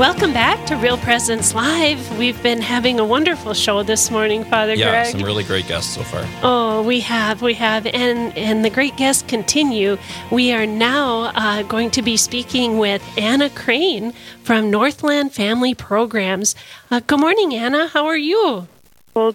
Welcome 0.00 0.32
back 0.32 0.64
to 0.68 0.76
Real 0.76 0.96
Presence 0.96 1.54
Live. 1.54 2.18
We've 2.18 2.42
been 2.42 2.62
having 2.62 2.98
a 2.98 3.04
wonderful 3.04 3.52
show 3.52 3.82
this 3.82 4.10
morning, 4.10 4.44
Father 4.44 4.72
yeah, 4.72 4.88
Greg. 4.88 5.12
some 5.12 5.22
really 5.22 5.44
great 5.44 5.68
guests 5.68 5.94
so 5.94 6.02
far. 6.02 6.24
Oh, 6.42 6.80
we 6.80 7.00
have, 7.00 7.42
we 7.42 7.52
have, 7.52 7.84
and 7.84 8.34
and 8.34 8.64
the 8.64 8.70
great 8.70 8.96
guests 8.96 9.22
continue. 9.22 9.98
We 10.32 10.54
are 10.54 10.64
now 10.64 11.32
uh, 11.34 11.64
going 11.64 11.90
to 11.90 12.00
be 12.00 12.16
speaking 12.16 12.78
with 12.78 13.02
Anna 13.18 13.50
Crane 13.50 14.14
from 14.42 14.70
Northland 14.70 15.34
Family 15.34 15.74
Programs. 15.74 16.54
Uh, 16.90 17.00
good 17.06 17.20
morning, 17.20 17.54
Anna. 17.54 17.88
How 17.88 18.06
are 18.06 18.16
you? 18.16 18.68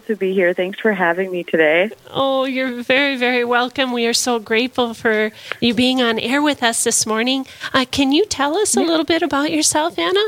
to 0.07 0.15
be 0.15 0.33
here. 0.33 0.51
Thanks 0.55 0.79
for 0.79 0.93
having 0.93 1.29
me 1.29 1.43
today. 1.43 1.91
Oh, 2.09 2.45
you're 2.45 2.81
very, 2.81 3.17
very 3.17 3.45
welcome. 3.45 3.93
We 3.93 4.07
are 4.07 4.15
so 4.15 4.39
grateful 4.39 4.95
for 4.95 5.31
you 5.61 5.75
being 5.75 6.01
on 6.01 6.17
air 6.17 6.41
with 6.41 6.63
us 6.63 6.83
this 6.83 7.05
morning. 7.05 7.45
Uh, 7.71 7.85
can 7.91 8.11
you 8.11 8.25
tell 8.25 8.57
us 8.57 8.75
a 8.75 8.81
little 8.81 9.05
bit 9.05 9.21
about 9.21 9.51
yourself, 9.51 9.99
Anna? 9.99 10.25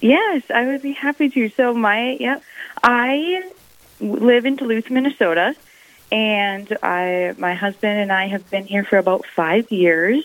Yes, 0.00 0.42
I 0.52 0.66
would 0.66 0.82
be 0.82 0.92
happy 0.92 1.28
to. 1.30 1.48
So 1.50 1.74
my 1.74 2.16
yeah, 2.18 2.40
I 2.82 3.50
live 4.00 4.46
in 4.46 4.56
Duluth, 4.56 4.90
Minnesota, 4.90 5.54
and 6.10 6.76
I 6.82 7.34
my 7.38 7.54
husband 7.54 7.98
and 7.98 8.12
I 8.12 8.28
have 8.28 8.48
been 8.50 8.66
here 8.66 8.84
for 8.84 8.98
about 8.98 9.26
five 9.26 9.70
years. 9.70 10.24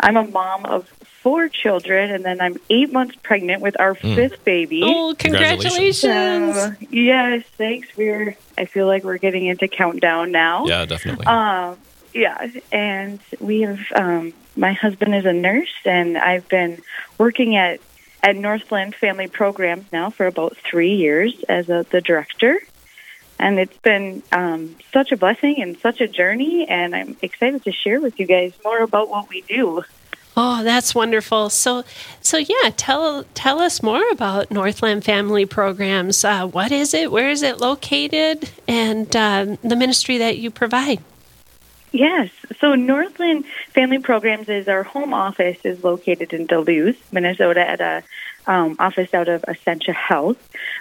I'm 0.00 0.16
a 0.16 0.24
mom 0.24 0.64
of 0.64 0.88
four 1.22 1.48
children, 1.50 2.10
and 2.10 2.24
then 2.24 2.40
I'm 2.40 2.56
eight 2.70 2.90
months 2.90 3.14
pregnant 3.22 3.60
with 3.60 3.78
our 3.78 3.94
Mm. 3.94 4.14
fifth 4.14 4.44
baby. 4.44 4.80
Oh, 4.82 5.14
congratulations! 5.18 6.56
So, 6.56 6.72
yes, 6.90 7.44
thanks. 7.58 7.88
We're. 7.96 8.36
I 8.56 8.64
feel 8.64 8.86
like 8.86 9.04
we're 9.04 9.18
getting 9.18 9.46
into 9.46 9.68
countdown 9.68 10.32
now. 10.32 10.64
Yeah, 10.66 10.86
definitely. 10.86 11.26
Um, 11.26 11.76
yeah, 12.14 12.48
and 12.72 13.20
we 13.38 13.60
have. 13.62 13.80
Um, 13.94 14.32
my 14.56 14.72
husband 14.72 15.14
is 15.14 15.26
a 15.26 15.32
nurse, 15.32 15.68
and 15.84 16.16
I've 16.16 16.48
been 16.48 16.80
working 17.18 17.56
at 17.56 17.80
at 18.22 18.36
Northland 18.36 18.94
Family 18.94 19.28
Programs 19.28 19.86
now 19.92 20.10
for 20.10 20.26
about 20.26 20.56
three 20.56 20.94
years 20.94 21.34
as 21.48 21.68
a, 21.68 21.86
the 21.90 22.00
director. 22.00 22.60
And 23.38 23.58
it's 23.58 23.76
been 23.78 24.22
um, 24.32 24.76
such 24.92 25.12
a 25.12 25.16
blessing 25.16 25.62
and 25.62 25.78
such 25.78 26.02
a 26.02 26.08
journey, 26.08 26.68
and 26.68 26.94
I'm 26.94 27.16
excited 27.22 27.64
to 27.64 27.72
share 27.72 28.00
with 28.00 28.20
you 28.20 28.26
guys 28.26 28.52
more 28.62 28.82
about 28.82 29.08
what 29.08 29.30
we 29.30 29.40
do. 29.42 29.82
Oh, 30.36 30.62
that's 30.62 30.94
wonderful. 30.94 31.50
So, 31.50 31.84
so 32.20 32.38
yeah, 32.38 32.70
tell 32.76 33.24
tell 33.34 33.60
us 33.60 33.82
more 33.82 34.02
about 34.10 34.50
Northland 34.50 35.04
Family 35.04 35.44
Programs. 35.44 36.24
Uh, 36.24 36.46
what 36.46 36.70
is 36.70 36.94
it? 36.94 37.10
Where 37.10 37.30
is 37.30 37.42
it 37.42 37.60
located? 37.60 38.50
And 38.68 39.14
um, 39.16 39.58
the 39.62 39.76
ministry 39.76 40.18
that 40.18 40.38
you 40.38 40.50
provide. 40.50 41.02
Yes. 41.92 42.30
So 42.60 42.74
Northland 42.74 43.46
Family 43.68 43.98
Programs 43.98 44.48
is 44.48 44.68
our 44.68 44.82
home 44.82 45.12
office 45.12 45.58
is 45.64 45.82
located 45.82 46.32
in 46.32 46.46
Duluth, 46.46 47.12
Minnesota, 47.12 47.68
at 47.68 47.80
a 47.80 48.02
um, 48.46 48.76
office 48.78 49.12
out 49.12 49.28
of 49.28 49.44
Essentia 49.48 49.92
Health. 49.92 50.38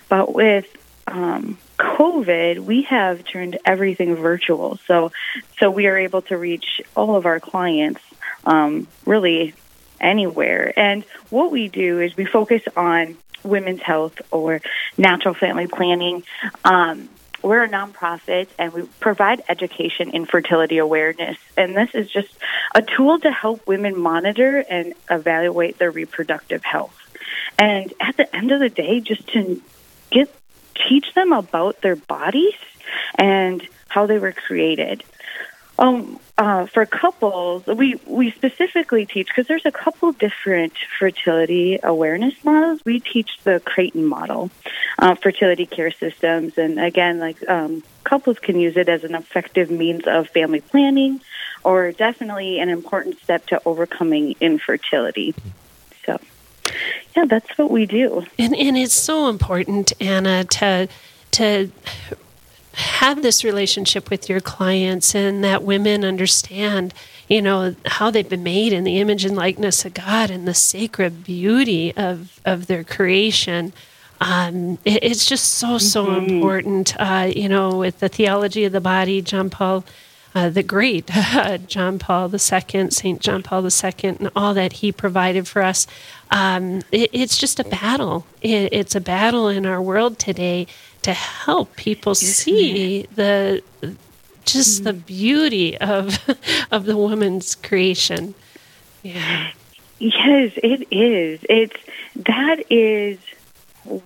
But 0.08 0.34
with 0.34 0.68
um, 1.08 1.58
COVID, 1.78 2.60
we 2.60 2.84
have 2.84 3.26
turned 3.26 3.58
everything 3.66 4.16
virtual. 4.16 4.78
So, 4.86 5.12
so 5.60 5.72
we 5.72 5.88
are 5.88 5.98
able 5.98 6.22
to 6.24 6.38
reach 6.38 6.82
all 6.96 7.16
of 7.16 7.26
our 7.26 7.40
clients 7.40 8.02
um, 8.46 8.88
really 9.06 9.54
anywhere. 10.00 10.74
And 10.78 11.04
what 11.30 11.52
we 11.52 11.68
do 11.68 12.00
is 12.00 12.16
we 12.16 12.26
focus 12.26 12.62
on 12.78 13.18
women's 13.44 13.82
health 13.82 14.22
or 14.32 14.62
natural 14.98 15.34
family 15.34 15.68
planning. 15.68 16.24
Um, 16.64 17.10
we're 17.42 17.64
a 17.64 17.70
nonprofit 17.70 18.48
and 18.58 18.74
we 18.74 18.84
provide 19.00 19.42
education 19.48 20.12
in 20.12 20.26
fertility 20.26 20.78
awareness. 20.78 21.38
And 21.58 21.76
this 21.76 21.90
is 21.94 22.10
just 22.10 22.30
a 22.76 22.82
tool 22.82 23.20
to 23.20 23.32
help 23.32 23.66
women 23.68 23.98
monitor 23.98 24.64
and 24.70 24.94
evaluate 25.10 25.78
their 25.78 25.92
reproductive 25.92 26.64
health. 26.64 26.96
And 27.58 27.94
at 28.00 28.18
the 28.18 28.34
end 28.36 28.52
of 28.52 28.60
the 28.60 28.70
day, 28.70 29.00
just 29.00 29.28
to 29.30 29.62
get 30.12 30.34
teach 30.88 31.14
them 31.14 31.34
about 31.34 31.82
their 31.82 31.96
bodies 31.96 32.54
and 33.16 33.66
how 33.88 34.06
they 34.06 34.18
were 34.18 34.32
created. 34.32 35.04
Um, 35.78 36.20
uh, 36.40 36.66
for 36.68 36.86
couples, 36.86 37.68
we, 37.68 38.00
we 38.06 38.32
specifically 38.32 39.06
teach 39.06 39.28
because 39.28 39.46
there's 39.48 39.66
a 39.66 39.74
couple 39.74 40.14
different 40.14 40.72
fertility 40.98 41.78
awareness 41.84 42.34
models. 42.46 42.80
We 42.86 43.02
teach 43.02 43.30
the 43.44 43.60
Creighton 43.60 44.06
model, 44.06 44.50
uh, 44.98 45.16
fertility 45.16 45.66
care 45.66 45.92
systems, 45.92 46.58
and 46.58 46.80
again, 46.80 47.20
like 47.20 47.48
um, 47.50 47.84
couples 48.06 48.40
can 48.40 48.58
use 48.58 48.78
it 48.78 48.88
as 48.88 49.04
an 49.04 49.16
effective 49.16 49.70
means 49.70 50.08
of 50.08 50.30
family 50.30 50.62
planning, 50.62 51.20
or 51.66 51.92
definitely 51.92 52.60
an 52.60 52.70
important 52.70 53.20
step 53.20 53.46
to 53.48 53.62
overcoming 53.66 54.36
infertility. 54.40 55.36
So, 56.06 56.22
yeah, 57.18 57.26
that's 57.26 57.58
what 57.58 57.70
we 57.70 57.86
do. 57.86 58.26
And 58.38 58.56
and 58.56 58.78
it's 58.78 58.94
so 58.94 59.28
important, 59.28 59.92
Anna, 60.00 60.46
to 60.46 60.88
to 61.32 61.70
have 62.74 63.22
this 63.22 63.44
relationship 63.44 64.10
with 64.10 64.30
your 64.30 64.40
clients 64.40 65.16
and 65.16 65.44
that 65.44 65.64
women 65.64 66.06
understand, 66.06 66.94
you 67.28 67.42
know, 67.42 67.76
how 67.86 68.12
they've 68.12 68.30
been 68.30 68.44
made 68.44 68.74
in 68.74 68.84
the 68.84 69.00
image 69.00 69.26
and 69.26 69.36
likeness 69.36 69.86
of 69.86 69.94
God 69.94 70.30
and 70.30 70.48
the 70.48 70.54
sacred 70.54 71.24
beauty 71.24 71.96
of 71.96 72.40
of 72.46 72.68
their 72.68 72.84
creation. 72.84 73.74
Um, 74.22 74.78
it, 74.86 75.04
it's 75.04 75.26
just 75.26 75.46
so 75.56 75.78
so 75.78 76.16
important. 76.16 76.96
Uh, 77.00 77.32
you 77.36 77.50
know, 77.50 77.78
with 77.78 78.00
the 78.00 78.10
theology 78.10 78.66
of 78.66 78.72
the 78.72 78.82
body, 78.82 79.22
John 79.22 79.50
Paul. 79.50 79.84
Uh, 80.36 80.48
the 80.48 80.62
great 80.62 81.10
John 81.68 81.98
Paul 81.98 82.32
II, 82.32 82.92
Saint 82.92 83.20
John 83.20 83.42
Paul 83.42 83.66
II, 83.66 83.92
and 84.04 84.30
all 84.36 84.54
that 84.54 84.74
he 84.74 84.92
provided 84.92 85.48
for 85.48 85.64
us. 85.64 85.88
Um, 86.30 86.84
it, 86.92 87.10
it's 87.12 87.36
just 87.36 87.60
a 87.60 87.64
battle. 87.64 88.28
It, 88.40 88.72
it's 88.72 88.94
a 88.94 89.02
battle 89.02 89.48
in 89.48 89.66
our 89.66 89.82
world 89.82 90.20
today 90.20 90.68
to 91.02 91.14
help 91.14 91.76
people 91.76 92.16
see 92.16 93.04
the 93.16 93.64
just 94.46 94.84
the 94.84 94.94
beauty 94.94 95.78
of 95.78 96.20
of 96.72 96.86
the 96.86 96.98
woman's 96.98 97.56
creation. 97.56 98.36
Yeah. 99.04 99.52
Yes, 100.00 100.54
it 100.56 100.88
is. 100.92 101.42
It's 101.50 101.76
that 102.16 102.72
is 102.72 103.20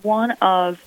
one 0.02 0.32
of 0.42 0.84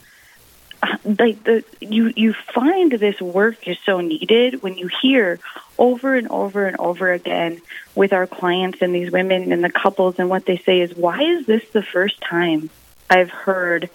uh, 0.82 0.96
like 1.04 1.42
the 1.44 1.64
you 1.80 2.12
you 2.16 2.32
find 2.32 2.92
this 2.92 3.20
work 3.20 3.66
is 3.66 3.78
so 3.84 4.00
needed 4.00 4.62
when 4.62 4.76
you 4.76 4.88
hear 5.02 5.38
over 5.78 6.14
and 6.14 6.28
over 6.28 6.66
and 6.66 6.76
over 6.78 7.12
again 7.12 7.60
with 7.94 8.12
our 8.12 8.26
clients 8.26 8.78
and 8.82 8.94
these 8.94 9.10
women 9.10 9.52
and 9.52 9.62
the 9.64 9.70
couples 9.70 10.16
and 10.18 10.28
what 10.28 10.44
they 10.44 10.58
say 10.58 10.80
is 10.80 10.94
why 10.94 11.22
is 11.22 11.46
this 11.46 11.62
the 11.72 11.82
first 11.82 12.20
time 12.20 12.68
I've 13.08 13.30
heard 13.30 13.88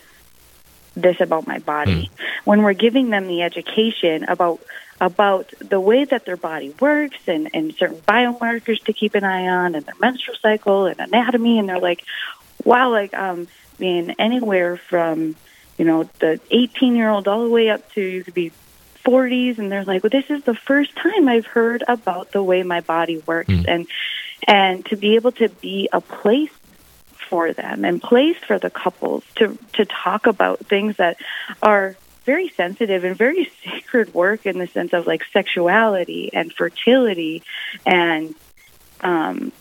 this 0.96 1.22
about 1.22 1.48
my 1.48 1.60
body. 1.60 2.12
When 2.44 2.64
we're 2.64 2.74
giving 2.74 3.10
them 3.10 3.28
the 3.28 3.42
education 3.44 4.26
about 4.26 4.62
about 5.00 5.52
the 5.58 5.80
way 5.80 6.06
that 6.06 6.26
their 6.26 6.38
body 6.38 6.76
works 6.80 7.18
and, 7.26 7.50
and 7.56 7.74
certain 7.74 7.98
biomarkers 8.02 8.84
to 8.84 8.94
keep 8.94 9.16
an 9.16 9.24
eye 9.24 9.48
on 9.48 9.74
and 9.74 9.84
their 9.84 9.96
menstrual 10.00 10.38
cycle 10.40 10.86
and 10.86 11.00
anatomy 11.00 11.58
and 11.58 11.68
they're 11.68 11.80
like 11.80 12.04
wow 12.64 12.92
like 12.92 13.12
um 13.16 13.48
being 13.80 14.12
anywhere 14.20 14.78
from 14.78 15.36
you 15.80 15.86
know 15.86 16.08
the 16.20 16.40
18 16.52 16.96
year 16.96 17.10
old 17.10 17.28
all 17.28 17.44
the 17.44 17.50
way 17.50 17.72
up 17.72 17.92
to 17.94 18.02
you 18.02 18.24
could 18.24 18.36
be 18.36 18.52
40s 19.04 19.58
and 19.58 19.72
they're 19.72 19.84
like 19.84 20.04
well 20.04 20.12
this 20.12 20.30
is 20.30 20.44
the 20.44 20.54
first 20.54 20.96
time 20.96 21.28
i've 21.28 21.48
heard 21.48 21.84
about 21.88 22.32
the 22.32 22.44
way 22.44 22.62
my 22.62 22.82
body 22.82 23.18
works 23.26 23.50
and 23.68 23.88
and 24.48 24.86
to 24.86 24.96
be 24.96 25.16
able 25.16 25.32
to 25.32 25.50
be 25.50 25.90
a 25.92 26.00
place 26.00 26.52
for 27.32 27.54
them 27.54 27.86
and 27.86 28.02
place 28.02 28.36
for 28.46 28.60
the 28.60 28.70
couples 28.70 29.24
to 29.38 29.58
to 29.72 29.86
talk 29.86 30.28
about 30.28 30.60
things 30.60 30.98
that 30.98 31.16
are 31.64 31.96
very 32.26 32.50
sensitive 32.50 33.06
and 33.06 33.18
very 33.18 33.50
sacred 33.64 34.14
work 34.14 34.46
in 34.46 34.60
the 34.60 34.68
sense 34.68 34.92
of 34.92 35.08
like 35.08 35.24
sexuality 35.32 36.30
and 36.34 36.52
fertility. 36.52 37.42
And 37.86 38.36
um 39.00 39.54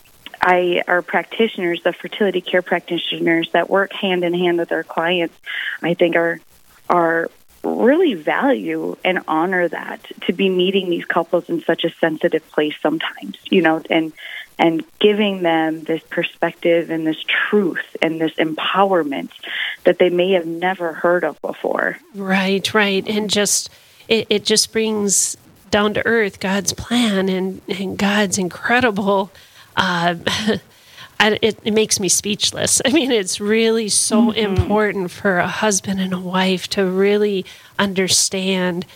I 0.43 0.83
our 0.89 1.01
practitioners, 1.01 1.83
the 1.85 1.93
fertility 1.93 2.41
care 2.41 2.63
practitioners 2.63 3.51
that 3.53 3.71
work 3.71 3.93
hand 3.93 4.25
in 4.25 4.35
hand 4.35 4.59
with 4.59 4.73
our 4.73 4.83
clients, 4.83 5.37
I 5.81 5.95
think 5.95 6.17
are 6.17 6.41
are 6.89 7.31
really 7.63 8.15
value 8.15 8.97
and 9.05 9.21
honor 9.29 9.69
that 9.69 10.01
to 10.23 10.33
be 10.33 10.49
meeting 10.49 10.91
these 10.91 11.05
couples 11.05 11.49
in 11.49 11.63
such 11.63 11.85
a 11.85 11.91
sensitive 12.01 12.47
place 12.51 12.75
sometimes, 12.83 13.37
you 13.49 13.63
know, 13.63 13.81
and 13.91 14.13
and 14.61 14.85
giving 14.99 15.43
them 15.43 15.83
this 15.85 16.03
perspective 16.11 16.91
and 16.91 17.07
this 17.07 17.25
truth 17.27 17.97
and 18.03 18.21
this 18.21 18.35
empowerment 18.35 19.31
that 19.85 19.99
they 19.99 20.11
may 20.11 20.33
have 20.33 20.47
never 20.47 20.93
heard 20.93 21.25
of 21.25 21.41
before. 21.41 21.99
Right, 22.15 22.73
right. 22.75 23.09
And 23.09 23.31
just 23.31 23.71
it, 24.07 24.27
it 24.29 24.45
just 24.45 24.71
brings 24.71 25.37
down 25.71 25.95
to 25.95 26.07
earth 26.07 26.41
God's 26.41 26.75
plan 26.75 27.31
and, 27.31 27.63
and 27.69 27.97
God's 27.97 28.37
incredible 28.37 29.33
uh, 29.77 30.17
I, 31.21 31.39
it, 31.43 31.59
it, 31.65 31.75
makes 31.75 32.01
me 32.01 32.09
speechless. 32.09 32.81
I 32.85 32.93
mean, 32.93 33.11
it's 33.13 33.41
really 33.41 33.91
so 33.91 34.31
mm-hmm. 34.31 34.39
important 34.39 35.11
for 35.11 35.39
a 35.39 35.47
husband 35.47 36.01
and 36.01 36.15
a 36.15 36.19
wife 36.19 36.67
to 36.69 36.87
really 36.87 37.45
understand 37.79 38.87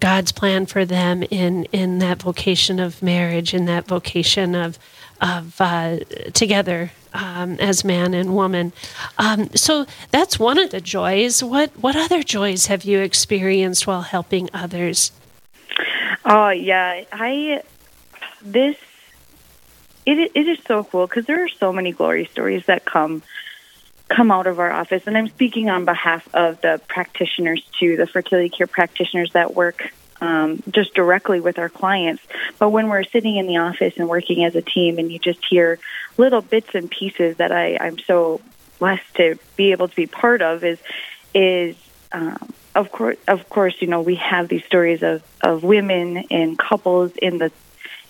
God's 0.00 0.32
plan 0.32 0.66
for 0.66 0.84
them 0.84 1.22
in 1.22 1.64
in 1.66 2.00
that 2.00 2.20
vocation 2.20 2.80
of 2.80 3.00
marriage, 3.00 3.54
in 3.54 3.66
that 3.66 3.86
vocation 3.86 4.56
of 4.56 4.78
of 5.20 5.60
uh, 5.60 5.98
together 6.32 6.92
um, 7.12 7.54
as 7.60 7.84
man 7.84 8.14
and 8.14 8.34
woman. 8.34 8.72
Um, 9.18 9.50
so 9.54 9.86
that's 10.10 10.38
one 10.38 10.58
of 10.58 10.70
the 10.70 10.80
joys. 10.80 11.42
What 11.42 11.70
what 11.78 11.96
other 11.96 12.22
joys 12.22 12.66
have 12.66 12.84
you 12.84 13.00
experienced 13.00 13.86
while 13.86 14.02
helping 14.02 14.48
others? 14.52 15.12
Oh 16.24 16.50
yeah, 16.50 17.04
I 17.12 17.62
this 18.42 18.76
it 20.06 20.32
it 20.34 20.48
is 20.48 20.58
so 20.66 20.84
cool 20.84 21.06
because 21.06 21.26
there 21.26 21.44
are 21.44 21.48
so 21.48 21.72
many 21.72 21.92
glory 21.92 22.26
stories 22.26 22.66
that 22.66 22.84
come 22.84 23.22
come 24.08 24.30
out 24.30 24.46
of 24.46 24.58
our 24.58 24.70
office, 24.70 25.02
and 25.06 25.16
I'm 25.16 25.28
speaking 25.28 25.68
on 25.68 25.84
behalf 25.84 26.26
of 26.34 26.60
the 26.60 26.80
practitioners 26.88 27.62
too, 27.78 27.96
the 27.96 28.06
fertility 28.06 28.48
care 28.48 28.66
practitioners 28.66 29.32
that 29.32 29.54
work 29.54 29.92
um, 30.20 30.62
just 30.70 30.94
directly 30.94 31.40
with 31.40 31.58
our 31.58 31.68
clients. 31.68 32.22
But 32.58 32.70
when 32.70 32.88
we're 32.88 33.04
sitting 33.04 33.36
in 33.36 33.46
the 33.46 33.58
office 33.58 33.94
and 33.96 34.08
working 34.08 34.44
as 34.44 34.54
a 34.56 34.62
team, 34.62 34.98
and 34.98 35.10
you 35.10 35.18
just 35.18 35.44
hear 35.44 35.78
little 36.16 36.42
bits 36.42 36.74
and 36.74 36.90
pieces 36.90 37.36
that 37.36 37.52
I, 37.52 37.76
I'm 37.80 37.98
so 37.98 38.40
blessed 38.78 39.14
to 39.16 39.38
be 39.56 39.72
able 39.72 39.88
to 39.88 39.96
be 39.96 40.06
part 40.06 40.42
of, 40.42 40.64
is 40.64 40.78
is 41.34 41.76
um, 42.12 42.52
of 42.74 42.90
course, 42.92 43.16
of 43.26 43.48
course, 43.48 43.74
you 43.80 43.88
know, 43.88 44.02
we 44.02 44.16
have 44.16 44.48
these 44.48 44.64
stories 44.64 45.02
of 45.02 45.22
of 45.42 45.62
women 45.62 46.24
and 46.30 46.58
couples 46.58 47.12
in 47.16 47.38
the 47.38 47.52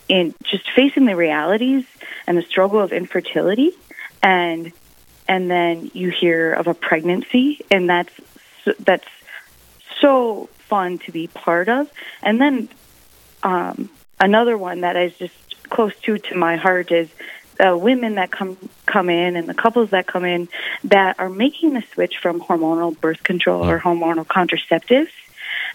in 0.09 0.35
just 0.45 0.71
facing 0.73 1.05
the 1.05 1.17
realities 1.17 1.85
and 2.27 2.37
the 2.37 2.43
struggle 2.43 2.81
of 2.81 2.93
infertility, 2.93 3.73
and 4.23 4.73
and 5.27 5.51
then 5.51 5.91
you 5.95 6.11
hear 6.11 6.53
of 6.53 6.67
a 6.67 6.75
pregnancy, 6.75 7.61
and 7.71 7.89
that's 7.89 8.13
that's 8.81 9.09
so 10.01 10.49
fun 10.69 10.99
to 10.99 11.13
be 11.13 11.27
part 11.27 11.69
of. 11.69 11.91
And 12.23 12.41
then 12.41 12.69
um, 13.43 13.91
another 14.21 14.57
one 14.57 14.83
that 14.83 14.97
is 14.97 15.17
just 15.17 15.35
close 15.69 15.95
to 16.03 16.19
to 16.19 16.35
my 16.35 16.57
heart 16.57 16.91
is 16.93 17.09
uh, 17.61 17.77
women 17.77 18.15
that 18.15 18.31
come 18.31 18.57
come 18.87 19.11
in 19.11 19.37
and 19.37 19.49
the 19.49 19.55
couples 19.55 19.91
that 19.91 20.07
come 20.07 20.25
in 20.25 20.49
that 20.85 21.19
are 21.19 21.29
making 21.29 21.75
the 21.75 21.83
switch 21.93 22.19
from 22.19 22.41
hormonal 22.41 22.99
birth 22.99 23.23
control 23.23 23.69
or 23.69 23.79
hormonal 23.79 24.27
contraceptives, 24.27 25.11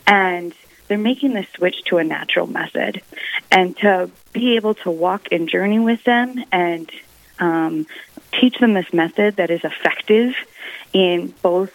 and 0.08 0.54
they're 0.88 0.98
making 0.98 1.34
the 1.34 1.46
switch 1.56 1.84
to 1.86 1.98
a 1.98 2.04
natural 2.04 2.48
method, 2.48 3.02
and 3.52 3.76
to 3.78 4.10
be 4.32 4.56
able 4.56 4.74
to 4.76 4.92
walk 4.92 5.28
and 5.32 5.50
journey 5.50 5.80
with 5.80 6.04
them 6.04 6.44
and 6.52 6.90
um, 7.40 7.86
teach 8.32 8.58
them 8.60 8.74
this 8.74 8.92
method 8.94 9.36
that 9.36 9.50
is 9.50 9.62
effective 9.64 10.36
in 10.94 11.34
both, 11.42 11.74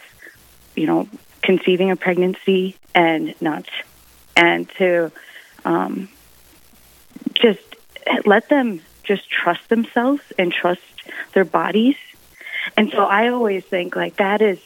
you 0.74 0.86
know, 0.86 1.08
conceiving 1.48 1.90
a 1.90 1.96
pregnancy 1.96 2.76
and 2.94 3.34
not, 3.40 3.64
and 4.36 4.68
to 4.76 5.10
um, 5.64 6.06
just 7.32 7.64
let 8.26 8.50
them 8.50 8.82
just 9.02 9.30
trust 9.30 9.66
themselves 9.70 10.20
and 10.38 10.52
trust 10.52 10.82
their 11.32 11.46
bodies. 11.46 11.96
And 12.76 12.90
so 12.90 12.98
I 12.98 13.28
always 13.28 13.64
think 13.64 13.96
like 13.96 14.16
that 14.16 14.42
is 14.42 14.58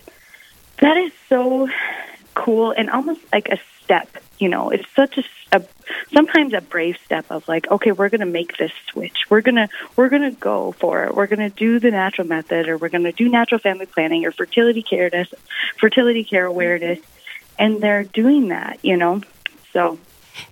that 0.81 0.97
is 0.97 1.13
so 1.29 1.69
cool 2.35 2.73
and 2.73 2.91
almost 2.91 3.21
like 3.33 3.49
a 3.49 3.61
step. 3.81 4.09
You 4.43 4.49
know, 4.49 4.71
it's 4.71 4.91
such 4.97 5.19
a, 5.19 5.25
a 5.53 5.63
sometimes 6.13 6.53
a 6.53 6.61
brave 6.61 6.97
step 7.05 7.27
of 7.31 7.47
like, 7.47 7.71
okay, 7.71 7.93
we're 7.93 8.09
going 8.09 8.23
to 8.23 8.27
make 8.27 8.57
this 8.57 8.73
switch. 8.89 9.31
We're 9.31 9.41
gonna 9.41 9.69
we're 9.95 10.09
gonna 10.09 10.33
go 10.33 10.73
for 10.73 11.05
it. 11.05 11.15
We're 11.15 11.29
gonna 11.29 11.49
do 11.49 11.79
the 11.79 11.93
natural 11.93 12.27
method, 12.27 12.69
or 12.69 12.77
we're 12.77 12.89
gonna 12.89 13.13
do 13.13 13.29
natural 13.29 13.61
family 13.61 13.87
planning, 13.87 14.27
or 14.27 14.33
fertility 14.33 14.83
care, 14.83 15.13
fertility 15.79 16.25
care 16.25 16.45
awareness, 16.45 16.99
and 17.57 17.81
they're 17.81 18.03
doing 18.03 18.49
that. 18.49 18.81
You 18.83 18.97
know, 18.97 19.21
so 19.73 20.01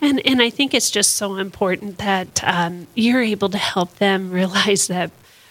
and 0.00 0.24
and 0.24 0.40
I 0.40 0.50
think 0.50 0.72
it's 0.72 0.92
just 0.92 1.16
so 1.16 1.34
important 1.34 1.98
that 1.98 2.44
um, 2.44 2.86
you're 2.94 3.22
able 3.22 3.48
to 3.48 3.58
help 3.58 3.96
them 3.96 4.30
realize 4.30 4.86
that 4.86 5.10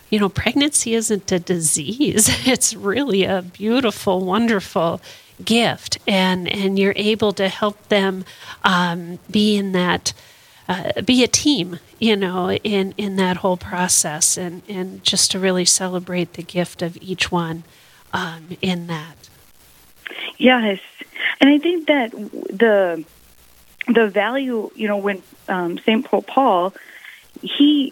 you 0.09 0.17
know 0.17 0.29
pregnancy 0.29 0.93
isn't 0.93 1.29
a 1.29 1.39
disease; 1.39 2.29
it's 2.47 2.73
really 2.73 3.25
a 3.25 3.41
beautiful, 3.41 4.23
wonderful 4.23 5.01
gift, 5.43 5.97
and 6.07 6.47
and 6.47 6.77
you're 6.77 6.93
able 6.95 7.33
to 7.33 7.47
help 7.47 7.87
them 7.89 8.25
um, 8.63 9.19
be 9.29 9.55
in 9.55 9.71
that. 9.73 10.13
Uh, 10.67 11.01
be 11.01 11.23
a 11.23 11.27
team, 11.27 11.79
you 11.97 12.15
know, 12.15 12.51
in, 12.51 12.93
in 12.95 13.15
that 13.15 13.37
whole 13.37 13.57
process, 13.57 14.37
and, 14.37 14.61
and 14.69 15.03
just 15.03 15.31
to 15.31 15.39
really 15.39 15.65
celebrate 15.65 16.33
the 16.33 16.43
gift 16.43 16.83
of 16.83 16.95
each 17.01 17.31
one 17.31 17.63
um, 18.13 18.55
in 18.61 18.85
that. 18.85 19.29
Yes, 20.37 20.79
and 21.41 21.49
I 21.49 21.57
think 21.57 21.87
that 21.87 22.11
the 22.11 23.03
the 23.87 24.07
value, 24.07 24.69
you 24.75 24.87
know, 24.87 24.97
when 24.97 25.23
um, 25.47 25.79
St. 25.79 26.05
Paul, 26.05 26.73
he 27.41 27.91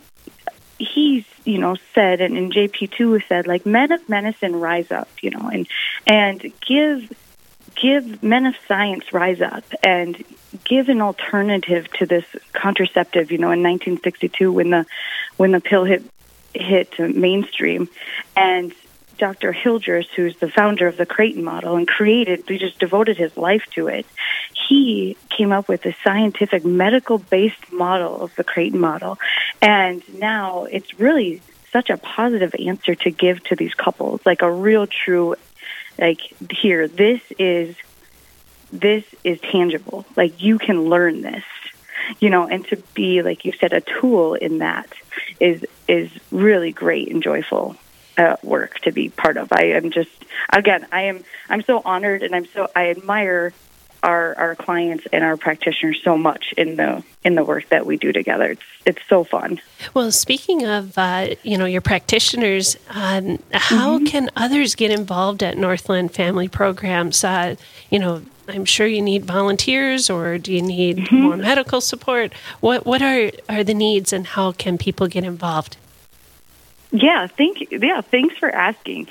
he's 0.80 1.26
you 1.44 1.58
know 1.58 1.76
said 1.96 2.22
and, 2.22 2.38
and 2.38 2.54
jp2 2.54 3.28
said 3.28 3.48
like 3.48 3.66
men 3.66 3.92
of 3.92 4.08
medicine 4.08 4.56
rise 4.56 4.92
up 4.92 5.08
you 5.22 5.32
know 5.32 5.50
and 5.50 5.68
and 6.06 6.54
give 6.62 7.12
give 7.82 8.24
men 8.24 8.46
of 8.46 8.56
science 8.68 9.14
rise 9.14 9.42
up 9.42 9.64
and 9.84 10.24
give 10.64 10.90
an 10.90 11.02
alternative 11.02 11.92
to 11.94 12.06
this 12.06 12.26
contraceptive 12.54 13.32
you 13.32 13.38
know 13.38 13.52
in 13.52 13.62
1962 13.64 14.52
when 14.52 14.70
the 14.70 14.86
when 15.38 15.52
the 15.52 15.62
pill 15.62 15.84
hit 15.84 16.04
hit 16.54 16.98
mainstream 17.00 17.90
and 18.36 18.74
Dr. 19.18 19.52
Hilgers, 19.52 20.08
who's 20.16 20.38
the 20.38 20.50
founder 20.50 20.88
of 20.88 20.98
the 20.98 21.06
Creighton 21.06 21.44
model 21.44 21.76
and 21.76 21.88
created, 21.88 22.44
he 22.48 22.58
just 22.58 22.80
devoted 22.80 23.18
his 23.18 23.36
life 23.36 23.64
to 23.74 23.88
it. 23.88 24.06
He 24.68 25.18
came 25.30 25.52
up 25.52 25.68
with 25.68 25.86
a 25.86 25.96
scientific 26.04 26.64
medical 26.64 27.18
based 27.18 27.72
model 27.72 28.22
of 28.22 28.36
the 28.36 28.44
Creighton 28.44 28.80
model. 28.80 29.18
And 29.62 30.04
now 30.20 30.66
it's 30.66 31.00
really 31.00 31.42
such 31.72 31.90
a 31.90 31.98
positive 31.98 32.56
answer 32.60 32.96
to 32.96 33.12
give 33.12 33.44
to 33.46 33.56
these 33.56 33.74
couples, 33.74 34.22
like 34.26 34.42
a 34.42 34.52
real 34.52 34.88
true, 34.88 35.36
like 35.98 36.20
here, 36.52 36.88
this 36.88 37.22
is, 37.38 37.76
this 38.72 39.04
is 39.24 39.40
tangible. 39.40 40.06
Like 40.16 40.42
you 40.42 40.60
can 40.60 40.86
learn 40.90 41.22
this, 41.22 41.44
you 42.20 42.30
know, 42.30 42.48
and 42.48 42.66
to 42.68 42.78
be, 42.94 43.22
like 43.22 43.46
you 43.46 43.54
said, 43.54 43.74
a 43.74 43.82
tool 43.82 44.34
in 44.34 44.60
that 44.60 44.92
is, 45.40 45.66
is 45.88 46.10
really 46.32 46.72
great 46.72 47.12
and 47.12 47.24
joyful 47.24 47.76
uh, 48.18 48.36
work 48.44 48.80
to 48.80 48.92
be 48.92 49.10
part 49.10 49.38
of. 49.38 49.52
I 49.52 49.74
am 49.76 49.92
just 49.92 50.10
again, 50.52 50.88
I 50.92 51.04
am 51.04 51.24
I'm 51.50 51.62
so 51.62 51.82
honored 51.84 52.24
and 52.24 52.36
I'm 52.36 52.48
so 52.48 52.70
I 52.76 52.90
admire 52.90 53.54
our 54.04 54.36
our 54.38 54.56
clients 54.56 55.06
and 55.12 55.24
our 55.24 55.38
practitioners 55.38 56.02
so 56.04 56.18
much 56.18 56.54
in 56.58 56.76
the 56.76 57.04
in 57.24 57.36
the 57.36 57.44
work 57.44 57.68
that 57.70 57.86
we 57.86 57.98
do 57.98 58.12
together. 58.12 58.52
It's 58.52 58.62
it's 58.86 59.02
so 59.08 59.24
fun. 59.24 59.60
Well, 59.94 60.12
speaking 60.12 60.66
of 60.66 60.98
uh, 60.98 61.36
you 61.44 61.58
know 61.58 61.66
your 61.66 61.82
practitioners, 61.82 62.78
um, 62.90 63.40
how 63.54 63.98
mm-hmm. 63.98 64.06
can 64.06 64.30
others 64.36 64.76
get 64.76 64.92
involved 64.92 65.44
at 65.44 65.58
Northland 65.58 66.14
Family 66.14 66.48
Programs? 66.48 67.24
Uh, 67.24 67.56
you 67.90 68.00
know. 68.00 68.22
I'm 68.50 68.64
sure 68.64 68.88
you 68.88 69.02
need 69.02 69.26
volunteers, 69.26 70.10
or 70.10 70.38
do 70.38 70.54
you 70.54 70.62
need 70.62 71.00
mm-hmm. 71.00 71.22
more 71.22 71.36
medical 71.36 71.82
support? 71.82 72.32
What 72.62 72.86
what 72.86 73.02
are 73.02 73.30
are 73.50 73.62
the 73.62 73.74
needs, 73.74 74.14
and 74.14 74.26
how 74.26 74.54
can 74.54 74.78
people 74.78 75.08
get 75.08 75.26
involved? 75.26 75.76
Yeah, 76.92 77.28
thank. 77.28 77.70
Yeah, 77.70 78.00
thanks 78.00 78.38
for 78.38 78.50
asking. 78.50 79.10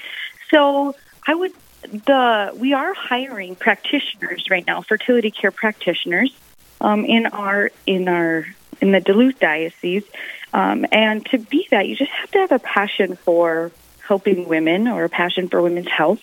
So 0.50 0.95
I 1.26 1.35
would 1.35 1.52
the 1.87 2.52
we 2.57 2.73
are 2.73 2.95
hiring 2.95 3.57
practitioners 3.57 4.45
right 4.50 4.66
now, 4.66 4.83
fertility 4.83 5.31
care 5.31 5.50
practitioners, 5.50 6.35
um, 6.81 7.05
in 7.05 7.26
our 7.26 7.71
in 7.87 8.09
our 8.09 8.47
in 8.81 8.93
the 8.93 9.00
Duluth 9.00 9.38
diocese. 9.38 10.05
Um, 10.52 10.87
and 10.93 11.25
to 11.26 11.38
be 11.38 11.66
that, 11.71 11.88
you 11.88 11.97
just 11.97 12.11
have 12.12 12.31
to 12.31 12.38
have 12.38 12.52
a 12.52 12.59
passion 12.59 13.16
for 13.16 13.73
helping 14.07 14.49
women 14.49 14.88
or 14.88 15.05
a 15.05 15.09
passion 15.09 15.49
for 15.49 15.61
women's 15.61 15.88
health, 15.88 16.21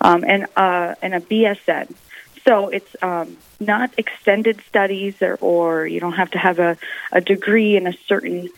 um, 0.00 0.24
and 0.24 0.46
uh, 0.56 0.94
and 1.02 1.14
a 1.14 1.20
BSN. 1.20 1.94
So 2.46 2.68
it's 2.68 2.94
um, 3.00 3.38
not 3.58 3.90
extended 3.96 4.60
studies, 4.68 5.14
or, 5.22 5.38
or 5.40 5.86
you 5.86 5.98
don't 5.98 6.12
have 6.12 6.32
to 6.32 6.38
have 6.38 6.58
a, 6.58 6.76
a 7.10 7.20
degree 7.20 7.76
in 7.76 7.86
a 7.86 7.94
certain 8.06 8.50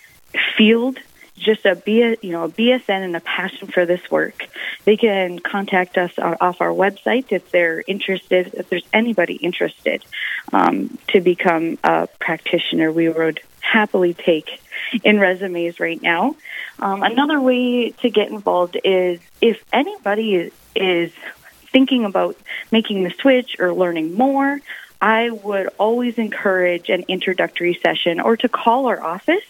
field 0.56 0.98
just 1.36 1.64
a 1.64 1.80
you 2.22 2.32
know 2.32 2.44
a 2.44 2.48
BSN 2.48 3.04
and 3.04 3.16
a 3.16 3.20
passion 3.20 3.68
for 3.68 3.86
this 3.86 4.10
work, 4.10 4.48
they 4.84 4.96
can 4.96 5.38
contact 5.38 5.98
us 5.98 6.12
off 6.18 6.60
our 6.60 6.70
website 6.70 7.26
if 7.30 7.50
they're 7.50 7.82
interested. 7.86 8.54
If 8.54 8.68
there's 8.68 8.86
anybody 8.92 9.34
interested 9.34 10.04
um, 10.52 10.98
to 11.08 11.20
become 11.20 11.78
a 11.84 12.08
practitioner, 12.18 12.90
we 12.90 13.08
would 13.08 13.40
happily 13.60 14.14
take 14.14 14.60
in 15.02 15.18
resumes 15.18 15.80
right 15.80 16.00
now. 16.00 16.36
Um, 16.78 17.02
another 17.02 17.40
way 17.40 17.90
to 17.90 18.10
get 18.10 18.28
involved 18.30 18.78
is 18.84 19.20
if 19.40 19.62
anybody 19.72 20.50
is 20.74 21.12
thinking 21.76 22.06
about 22.06 22.36
making 22.70 23.04
the 23.04 23.10
switch 23.10 23.56
or 23.58 23.74
learning 23.74 24.14
more. 24.14 24.60
I 24.98 25.28
would 25.28 25.68
always 25.78 26.16
encourage 26.16 26.88
an 26.88 27.04
introductory 27.08 27.78
session 27.82 28.18
or 28.18 28.38
to 28.38 28.48
call 28.48 28.86
our 28.86 29.02
office 29.02 29.44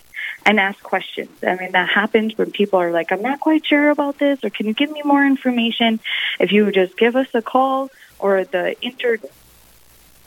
and 0.46 0.60
ask 0.60 0.80
questions. 0.82 1.30
I 1.42 1.56
mean, 1.56 1.72
that 1.72 1.88
happens 1.88 2.38
when 2.38 2.52
people 2.52 2.78
are 2.78 2.92
like, 2.92 3.10
I'm 3.10 3.20
not 3.20 3.40
quite 3.40 3.66
sure 3.66 3.90
about 3.90 4.18
this, 4.18 4.42
or 4.44 4.50
can 4.50 4.66
you 4.66 4.72
give 4.72 4.90
me 4.90 5.02
more 5.04 5.26
information? 5.26 6.00
If 6.38 6.52
you 6.52 6.70
just 6.70 6.96
give 6.96 7.16
us 7.16 7.26
a 7.34 7.42
call 7.42 7.90
or 8.18 8.44
the 8.44 8.76
inter 8.80 9.18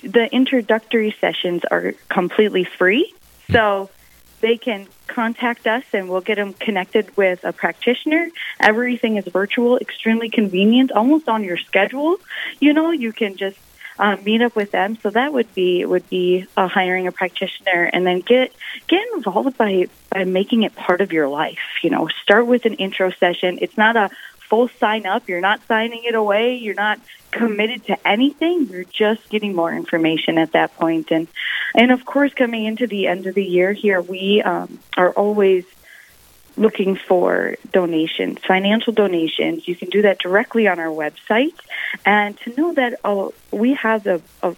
the 0.01 0.33
introductory 0.33 1.15
sessions 1.19 1.63
are 1.69 1.93
completely 2.07 2.63
free. 2.63 3.13
So 3.51 3.89
they 4.39 4.57
can 4.57 4.87
contact 5.07 5.67
us 5.67 5.83
and 5.91 6.07
we'll 6.07 6.21
get 6.21 6.35
them 6.35 6.53
connected 6.53 7.17
with 7.17 7.43
a 7.43 7.51
practitioner. 7.51 8.29
Everything 8.59 9.17
is 9.17 9.25
virtual, 9.25 9.77
extremely 9.77 10.29
convenient, 10.29 10.91
almost 10.93 11.27
on 11.27 11.43
your 11.43 11.57
schedule. 11.57 12.17
You 12.61 12.73
know, 12.73 12.91
you 12.91 13.11
can 13.11 13.35
just 13.35 13.57
uh, 13.97 14.15
meet 14.23 14.41
up 14.41 14.55
with 14.55 14.71
them. 14.71 14.97
So 15.03 15.09
that 15.09 15.33
would 15.33 15.53
be 15.53 15.85
would 15.85 16.09
be 16.09 16.47
uh, 16.55 16.67
hiring 16.67 17.07
a 17.07 17.11
practitioner, 17.11 17.83
and 17.91 18.07
then 18.07 18.21
get 18.21 18.53
get 18.87 19.05
involved 19.15 19.57
by 19.57 19.87
by 20.09 20.23
making 20.23 20.63
it 20.63 20.75
part 20.75 21.01
of 21.01 21.11
your 21.13 21.27
life. 21.27 21.59
You 21.83 21.89
know, 21.89 22.07
start 22.23 22.47
with 22.47 22.65
an 22.65 22.75
intro 22.75 23.11
session. 23.11 23.59
It's 23.61 23.77
not 23.77 23.95
a 23.95 24.09
full 24.37 24.67
sign 24.79 25.05
up. 25.05 25.29
You're 25.29 25.41
not 25.41 25.61
signing 25.67 26.03
it 26.03 26.15
away. 26.15 26.55
You're 26.55 26.75
not 26.75 26.99
committed 27.31 27.85
to 27.85 28.07
anything. 28.07 28.67
You're 28.69 28.83
just 28.83 29.29
getting 29.29 29.55
more 29.55 29.71
information 29.71 30.37
at 30.37 30.53
that 30.53 30.75
point. 30.75 31.11
And 31.11 31.27
and 31.75 31.91
of 31.91 32.05
course, 32.05 32.33
coming 32.33 32.65
into 32.65 32.87
the 32.87 33.07
end 33.07 33.27
of 33.27 33.35
the 33.35 33.45
year 33.45 33.73
here, 33.73 34.01
we 34.01 34.41
um, 34.41 34.79
are 34.97 35.11
always 35.11 35.65
looking 36.57 36.95
for 36.95 37.55
donations, 37.71 38.39
financial 38.45 38.91
donations. 38.91 39.67
You 39.67 39.75
can 39.75 39.89
do 39.89 40.01
that 40.01 40.19
directly 40.19 40.67
on 40.67 40.79
our 40.79 40.87
website. 40.87 41.53
And 42.05 42.37
to 42.39 42.53
know 42.55 42.73
that 42.73 42.99
oh, 43.03 43.33
we 43.51 43.75
have 43.75 44.07
a, 44.07 44.21
a 44.41 44.55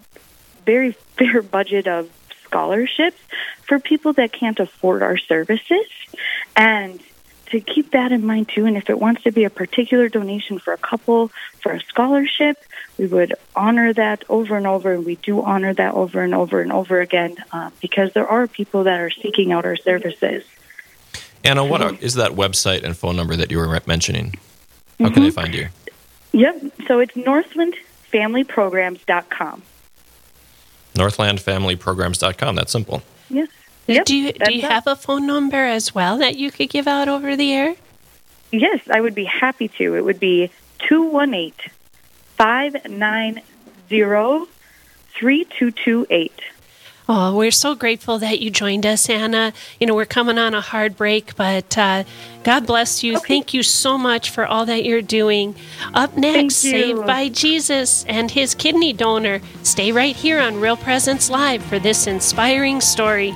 very 0.66 0.94
fair 1.18 1.42
budget 1.42 1.88
of 1.88 2.10
scholarships 2.52 3.18
for 3.64 3.80
people 3.80 4.14
that 4.14 4.32
can't 4.34 4.60
afford 4.60 5.02
our 5.02 5.18
services. 5.18 5.88
And 6.56 7.02
to 7.48 7.60
keep 7.60 7.90
that 7.92 8.12
in 8.12 8.24
mind 8.26 8.50
too. 8.50 8.66
And 8.66 8.76
if 8.78 8.90
it 8.90 9.00
wants 9.00 9.22
to 9.24 9.32
be 9.32 9.44
a 9.44 9.50
particular 9.50 10.08
donation 10.10 10.60
for 10.60 10.74
a 10.74 10.78
couple 10.78 11.32
for 11.62 11.72
a 11.74 11.82
scholarship, 11.82 12.58
we 12.98 13.08
would 13.08 13.34
honor 13.56 13.94
that 13.94 14.24
over 14.30 14.58
and 14.58 14.68
over. 14.68 14.94
And 14.94 15.06
we 15.06 15.16
do 15.16 15.42
honor 15.42 15.74
that 15.74 15.94
over 15.94 16.22
and 16.22 16.34
over 16.34 16.62
and 16.62 16.72
over 16.72 17.02
again 17.02 17.36
uh, 17.52 17.72
because 17.82 18.14
there 18.14 18.28
are 18.28 18.48
people 18.48 18.86
that 18.86 19.02
are 19.02 19.12
seeking 19.12 19.52
out 19.52 19.66
our 19.66 19.76
services. 19.76 20.46
Anna, 21.44 21.66
what 21.66 21.82
are, 21.82 21.94
is 21.96 22.14
that 22.16 22.32
website 22.32 22.84
and 22.84 22.96
phone 22.96 23.18
number 23.18 23.36
that 23.36 23.52
you 23.52 23.58
were 23.58 23.82
mentioning? 23.86 24.36
How 25.00 25.06
mm-hmm. 25.06 25.14
can 25.14 25.24
they 25.24 25.32
find 25.32 25.54
you? 25.54 25.68
Yep. 26.34 26.64
So 26.88 27.00
it's 27.00 27.14
northlandfamilyprograms.com. 27.14 29.64
Northlandfamilyprograms.com. 30.96 32.56
That's 32.56 32.72
simple. 32.72 33.04
Yes. 33.30 33.50
Yep, 33.88 34.06
do 34.06 34.16
you 34.16 34.34
do 34.34 34.54
you 34.54 34.62
have 34.62 34.88
a 34.88 34.96
phone 34.96 35.26
number 35.26 35.58
as 35.58 35.94
well 35.94 36.18
that 36.18 36.38
you 36.38 36.52
could 36.52 36.70
give 36.70 36.88
out 36.88 37.08
over 37.08 37.36
the 37.36 37.52
air? 37.52 37.76
Yes, 38.52 38.80
I 38.90 39.02
would 39.02 39.16
be 39.16 39.26
happy 39.26 39.68
to. 39.70 39.96
It 39.96 40.02
would 40.02 40.20
be 40.20 40.52
218 40.88 41.54
590 42.38 43.42
3228. 43.90 46.32
Oh, 47.14 47.36
we're 47.36 47.52
so 47.52 47.76
grateful 47.76 48.20
that 48.20 48.40
you 48.40 48.50
joined 48.50 48.86
us, 48.86 49.10
Anna. 49.10 49.52
You 49.82 49.88
know, 49.88 49.94
we're 49.94 50.06
coming 50.06 50.38
on 50.38 50.54
a 50.54 50.62
hard 50.62 50.96
break, 50.96 51.36
but 51.36 51.78
uh, 51.78 52.06
God 52.46 52.66
bless 52.66 53.04
you. 53.04 53.18
Okay. 53.18 53.28
Thank 53.28 53.54
you 53.54 53.64
so 53.64 53.98
much 53.98 54.30
for 54.30 54.46
all 54.46 54.66
that 54.68 54.86
you're 54.86 55.02
doing. 55.02 55.54
Up 55.94 56.16
next, 56.16 56.56
Saved 56.56 57.06
by 57.06 57.28
Jesus 57.28 58.06
and 58.06 58.32
his 58.32 58.56
kidney 58.56 58.94
donor. 58.94 59.42
Stay 59.64 59.92
right 59.92 60.16
here 60.16 60.40
on 60.40 60.62
Real 60.62 60.78
Presence 60.78 61.30
Live 61.30 61.62
for 61.66 61.80
this 61.80 62.08
inspiring 62.08 62.80
story. 62.80 63.34